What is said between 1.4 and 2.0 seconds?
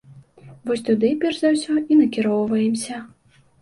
за ўсё